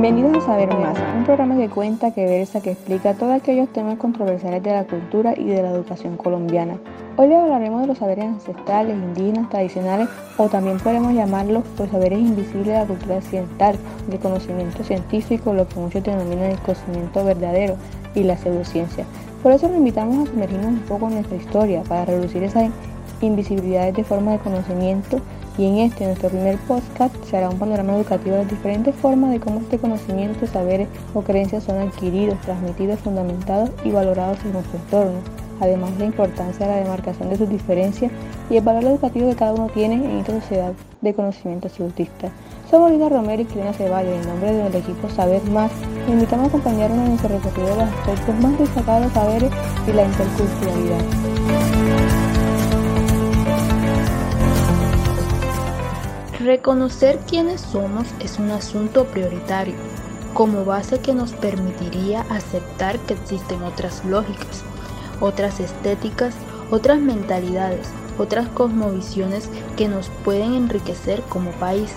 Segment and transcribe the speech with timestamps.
[0.00, 3.98] Bienvenidos a Saber Más, un programa que cuenta, que versa, que explica todos aquellos temas
[3.98, 6.78] controversiales de la cultura y de la educación colombiana.
[7.18, 12.18] Hoy les hablaremos de los saberes ancestrales, indígenas, tradicionales o también podemos llamarlos los saberes
[12.18, 13.76] invisibles de la cultura occidental,
[14.08, 17.76] del conocimiento científico, lo que muchos denominan el conocimiento verdadero
[18.14, 19.04] y la pseudociencia.
[19.42, 22.70] Por eso nos invitamos a sumergirnos un poco en nuestra historia para reducir esas
[23.20, 25.20] invisibilidades de forma de conocimiento
[25.58, 29.30] y en este, nuestro primer podcast, se hará un panorama educativo de las diferentes formas
[29.30, 34.78] de cómo este conocimiento, saberes o creencias son adquiridos, transmitidos, fundamentados y valorados en nuestro
[34.78, 35.20] entorno.
[35.60, 38.10] Además, la importancia de la demarcación de sus diferencias
[38.48, 42.30] y el valor educativo que cada uno tiene en esta sociedad de conocimiento absolutista.
[42.70, 44.14] Somos Lina Romero y Cristina Ceballos.
[44.14, 47.88] En nombre del equipo Saber Más, nos invitamos a acompañarnos en nuestro recorrido de los
[47.88, 49.52] aspectos más destacados de saberes
[49.86, 52.19] y la interculturalidad.
[56.44, 59.74] Reconocer quiénes somos es un asunto prioritario,
[60.32, 64.64] como base que nos permitiría aceptar que existen otras lógicas,
[65.20, 66.34] otras estéticas,
[66.70, 71.92] otras mentalidades, otras cosmovisiones que nos pueden enriquecer como país.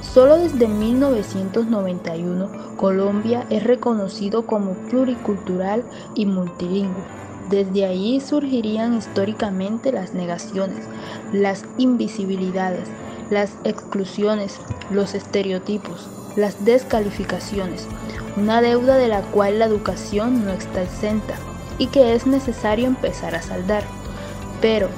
[0.00, 7.04] Solo desde 1991 Colombia es reconocido como pluricultural y multilingüe.
[7.50, 10.86] Desde ahí surgirían históricamente las negaciones,
[11.34, 12.88] las invisibilidades,
[13.30, 17.86] las exclusiones, los estereotipos, las descalificaciones,
[18.36, 21.34] una deuda de la cual la educación no está exenta
[21.78, 23.84] y que es necesario empezar a saldar.
[24.60, 24.88] Pero,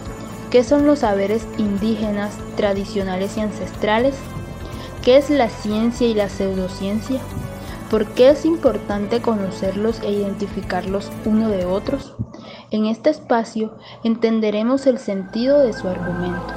[0.50, 4.14] ¿qué son los saberes indígenas, tradicionales y ancestrales?
[5.02, 7.20] ¿Qué es la ciencia y la pseudociencia?
[7.90, 12.16] ¿Por qué es importante conocerlos e identificarlos uno de otros?
[12.72, 16.52] En este espacio entenderemos el sentido de su argumento.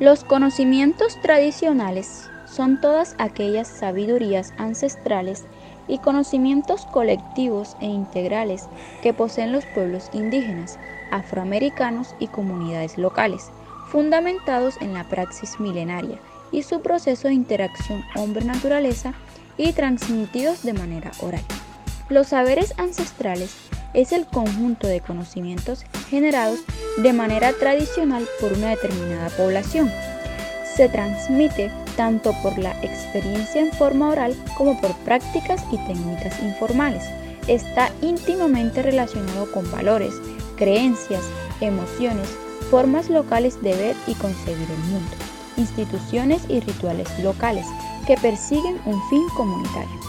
[0.00, 5.44] Los conocimientos tradicionales son todas aquellas sabidurías ancestrales
[5.88, 8.64] y conocimientos colectivos e integrales
[9.02, 10.78] que poseen los pueblos indígenas,
[11.10, 13.50] afroamericanos y comunidades locales,
[13.90, 16.18] fundamentados en la praxis milenaria
[16.50, 19.12] y su proceso de interacción hombre-naturaleza
[19.58, 21.44] y transmitidos de manera oral.
[22.08, 23.54] Los saberes ancestrales
[23.92, 26.60] es el conjunto de conocimientos generados
[26.98, 29.90] de manera tradicional por una determinada población.
[30.76, 37.04] Se transmite tanto por la experiencia en forma oral como por prácticas y técnicas informales.
[37.46, 40.14] Está íntimamente relacionado con valores,
[40.56, 41.22] creencias,
[41.60, 42.28] emociones,
[42.70, 45.16] formas locales de ver y concebir el mundo,
[45.56, 47.66] instituciones y rituales locales
[48.06, 50.00] que persiguen un fin comunitario.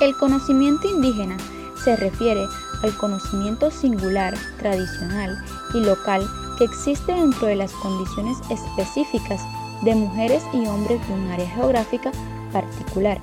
[0.00, 1.36] El conocimiento indígena
[1.84, 2.44] se refiere
[2.82, 5.42] al conocimiento singular, tradicional
[5.74, 6.26] y local
[6.58, 9.40] que existe dentro de las condiciones específicas
[9.82, 12.10] de mujeres y hombres de un área geográfica
[12.52, 13.20] particular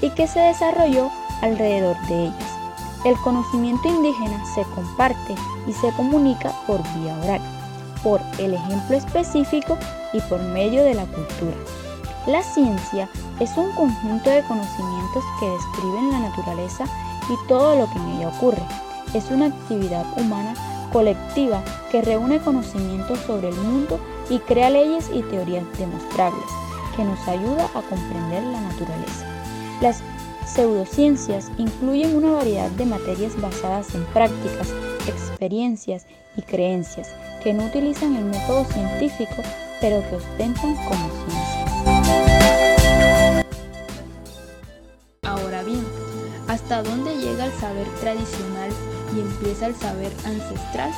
[0.00, 1.10] y que se desarrolló
[1.42, 2.58] alrededor de ellas.
[3.04, 5.34] El conocimiento indígena se comparte
[5.66, 7.40] y se comunica por vía oral,
[8.02, 9.78] por el ejemplo específico
[10.12, 11.56] y por medio de la cultura.
[12.26, 13.08] La ciencia
[13.40, 16.84] es un conjunto de conocimientos que describen la naturaleza
[17.30, 18.62] y todo lo que en ella ocurre.
[19.14, 20.54] Es una actividad humana
[20.92, 23.98] colectiva que reúne conocimientos sobre el mundo
[24.28, 26.44] y crea leyes y teorías demostrables,
[26.96, 29.26] que nos ayuda a comprender la naturaleza.
[29.80, 30.02] Las
[30.46, 34.68] pseudociencias incluyen una variedad de materias basadas en prácticas,
[35.06, 37.08] experiencias y creencias
[37.42, 39.42] que no utilizan el método científico,
[39.80, 41.48] pero que ostentan como ciencia.
[46.48, 48.70] ¿Hasta dónde llega el saber tradicional
[49.14, 50.90] y empieza el saber ancestral?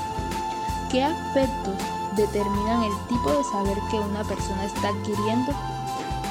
[0.90, 1.74] ¿Qué aspectos
[2.16, 5.52] determinan el tipo de saber que una persona está adquiriendo?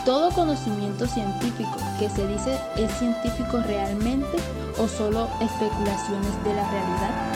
[0.06, 4.38] ¿Todo conocimiento científico que se dice es científico realmente
[4.78, 7.36] o solo especulaciones de la realidad?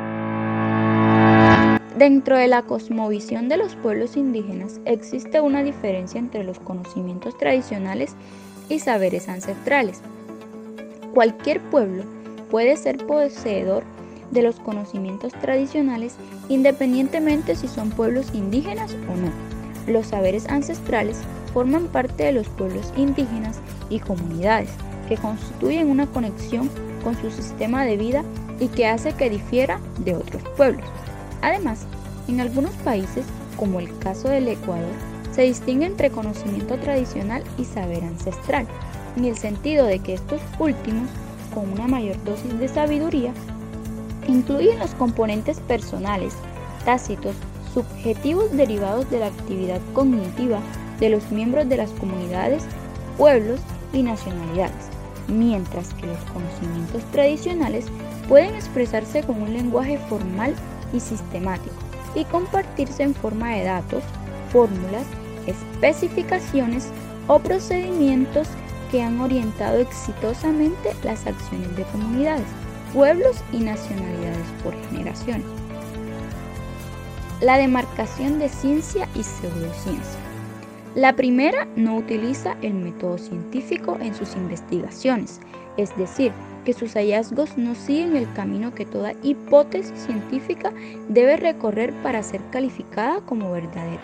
[1.97, 8.15] Dentro de la cosmovisión de los pueblos indígenas existe una diferencia entre los conocimientos tradicionales
[8.67, 10.01] y saberes ancestrales.
[11.13, 12.03] Cualquier pueblo
[12.49, 13.83] puede ser poseedor
[14.33, 16.15] de los conocimientos tradicionales
[16.49, 19.31] independientemente si son pueblos indígenas o no.
[19.91, 21.21] Los saberes ancestrales
[21.53, 23.59] forman parte de los pueblos indígenas
[23.89, 24.69] y comunidades
[25.07, 26.69] que constituyen una conexión
[27.03, 28.23] con su sistema de vida
[28.59, 30.85] y que hace que difiera de otros pueblos.
[31.41, 31.85] Además,
[32.27, 33.25] en algunos países,
[33.57, 34.93] como el caso del Ecuador,
[35.31, 38.65] se distingue entre conocimiento tradicional y saber ancestral
[39.17, 41.09] en el sentido de que estos últimos,
[41.53, 43.33] con una mayor dosis de sabiduría,
[44.27, 46.33] incluyen los componentes personales,
[46.85, 47.35] tácitos,
[47.73, 50.59] subjetivos derivados de la actividad cognitiva
[50.99, 52.63] de los miembros de las comunidades,
[53.17, 53.59] pueblos
[53.93, 54.89] y nacionalidades,
[55.27, 57.85] mientras que los conocimientos tradicionales
[58.27, 60.53] pueden expresarse con un lenguaje formal
[60.93, 61.75] y sistemático
[62.15, 64.03] y compartirse en forma de datos,
[64.51, 65.05] fórmulas,
[65.47, 66.89] especificaciones
[67.27, 68.47] o procedimientos
[68.91, 72.45] que han orientado exitosamente las acciones de comunidades,
[72.93, 75.47] pueblos y nacionalidades por generaciones.
[77.41, 80.19] La demarcación de ciencia y pseudociencia.
[80.95, 85.41] La primera no utiliza el método científico en sus investigaciones,
[85.75, 86.31] es decir,
[86.65, 90.71] que sus hallazgos no siguen el camino que toda hipótesis científica
[91.09, 94.01] debe recorrer para ser calificada como verdadera.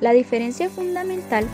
[0.00, 1.46] La diferencia fundamental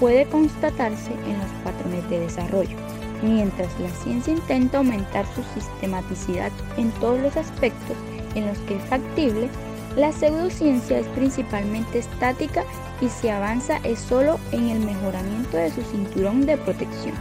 [0.00, 2.76] puede constatarse en los patrones de desarrollo.
[3.22, 7.96] Mientras la ciencia intenta aumentar su sistematicidad en todos los aspectos
[8.34, 9.48] en los que es factible,
[9.96, 12.64] la pseudociencia es principalmente estática
[13.00, 17.14] y si avanza es solo en el mejoramiento de su cinturón de protección.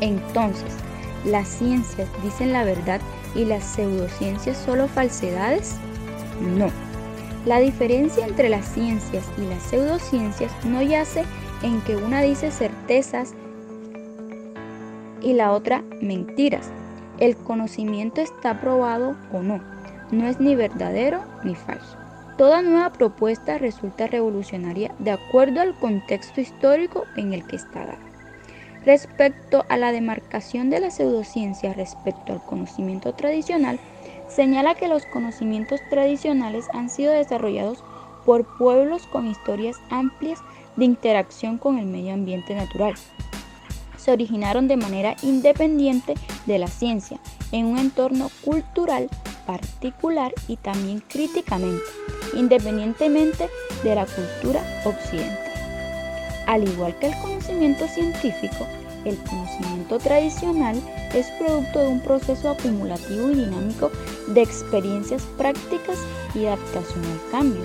[0.00, 0.72] Entonces,
[1.24, 3.00] ¿las ciencias dicen la verdad
[3.34, 5.76] y las pseudociencias solo falsedades?
[6.40, 6.70] No.
[7.46, 11.24] La diferencia entre las ciencias y las pseudociencias no yace
[11.62, 13.34] en que una dice certezas
[15.26, 16.70] y la otra mentiras.
[17.18, 19.60] El conocimiento está probado o no.
[20.12, 21.96] No es ni verdadero ni falso.
[22.38, 27.98] Toda nueva propuesta resulta revolucionaria de acuerdo al contexto histórico en el que está dada.
[28.84, 33.80] Respecto a la demarcación de la pseudociencia respecto al conocimiento tradicional,
[34.28, 37.82] señala que los conocimientos tradicionales han sido desarrollados
[38.24, 40.38] por pueblos con historias amplias
[40.76, 42.94] de interacción con el medio ambiente natural.
[44.06, 46.14] Se originaron de manera independiente
[46.46, 47.18] de la ciencia,
[47.50, 49.08] en un entorno cultural
[49.48, 51.82] particular y también críticamente,
[52.32, 53.48] independientemente
[53.82, 55.52] de la cultura occidental.
[56.46, 58.64] Al igual que el conocimiento científico,
[59.04, 60.80] el conocimiento tradicional
[61.12, 63.90] es producto de un proceso acumulativo y dinámico
[64.28, 65.98] de experiencias prácticas
[66.32, 67.64] y adaptación al cambio.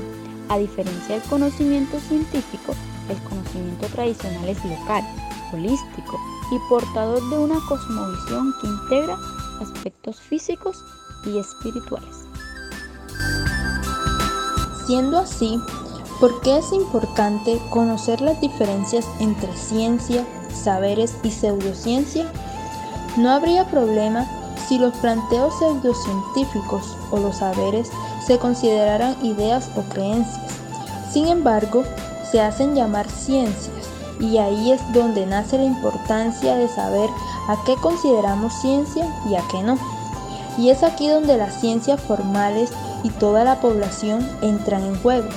[0.49, 2.73] A diferencia del conocimiento científico,
[3.09, 5.03] el conocimiento tradicional es local,
[5.53, 6.19] holístico
[6.51, 9.17] y portador de una cosmovisión que integra
[9.61, 10.83] aspectos físicos
[11.25, 12.25] y espirituales.
[14.85, 15.59] Siendo así,
[16.19, 22.31] ¿por qué es importante conocer las diferencias entre ciencia, saberes y pseudociencia?
[23.17, 24.25] No habría problema
[24.67, 27.89] si los planteos pseudocientíficos o los saberes
[28.25, 30.51] se consideraran ideas o creencias.
[31.11, 31.83] Sin embargo,
[32.29, 33.80] se hacen llamar ciencias
[34.21, 37.09] y ahí es donde nace la importancia de saber
[37.49, 39.77] a qué consideramos ciencia y a qué no.
[40.57, 42.71] Y es aquí donde las ciencias formales
[43.03, 45.27] y toda la población entran en juego.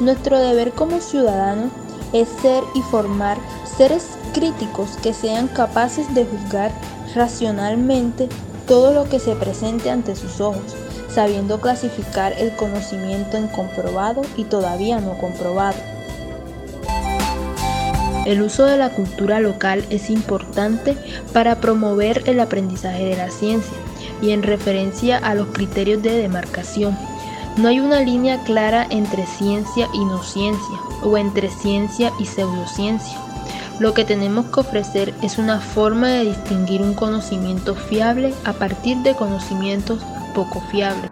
[0.00, 1.70] Nuestro deber como ciudadanos
[2.12, 3.38] es ser y formar
[3.76, 6.72] seres críticos que sean capaces de juzgar
[7.14, 8.28] racionalmente
[8.66, 10.74] todo lo que se presente ante sus ojos,
[11.10, 15.91] sabiendo clasificar el conocimiento en comprobado y todavía no comprobado.
[18.24, 20.96] El uso de la cultura local es importante
[21.32, 23.76] para promover el aprendizaje de la ciencia
[24.20, 26.96] y en referencia a los criterios de demarcación.
[27.56, 33.18] No hay una línea clara entre ciencia y no ciencia o entre ciencia y pseudociencia.
[33.80, 38.98] Lo que tenemos que ofrecer es una forma de distinguir un conocimiento fiable a partir
[38.98, 40.00] de conocimientos
[40.34, 41.10] poco fiables.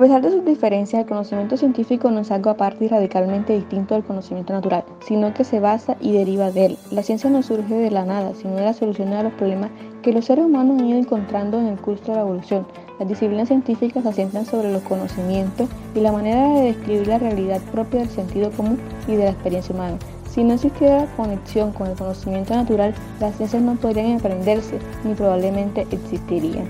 [0.00, 4.02] Pesar de sus diferencias, el conocimiento científico no es algo aparte y radicalmente distinto del
[4.02, 6.78] conocimiento natural, sino que se basa y deriva de él.
[6.90, 9.70] La ciencia no surge de la nada, sino de la solución a los problemas
[10.02, 12.66] que los seres humanos han ido encontrando en el curso de la evolución.
[12.98, 17.60] Las disciplinas científicas se asientan sobre los conocimientos y la manera de describir la realidad
[17.70, 19.98] propia del sentido común y de la experiencia humana.
[20.30, 25.86] Si no existiera conexión con el conocimiento natural, las ciencias no podrían aprenderse ni probablemente
[25.90, 26.66] existirían.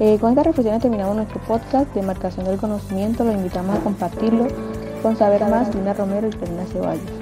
[0.00, 3.24] Eh, con esta reflexión terminamos nuestro podcast de marcación del conocimiento.
[3.24, 4.46] Los invitamos a compartirlo
[5.02, 7.17] con saber más una Romero y Fernanda Ceballos.